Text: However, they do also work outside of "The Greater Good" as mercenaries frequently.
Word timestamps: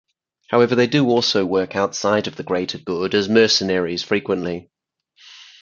However, 0.47 0.73
they 0.73 0.87
do 0.87 1.07
also 1.09 1.45
work 1.45 1.75
outside 1.75 2.25
of 2.25 2.35
"The 2.35 2.41
Greater 2.41 2.79
Good" 2.79 3.13
as 3.13 3.29
mercenaries 3.29 4.01
frequently. 4.01 4.71